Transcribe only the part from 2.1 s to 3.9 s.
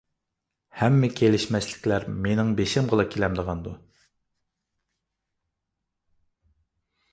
مېنىڭ بېشىمغىلا كېلەمدىغاندۇ؟